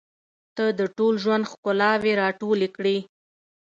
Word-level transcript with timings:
•ته 0.55 0.65
د 0.79 0.81
ټول 0.97 1.13
ژوند 1.23 1.49
ښکلاوې 1.51 2.11
راټولې 2.21 2.67
کړې. 2.77 2.97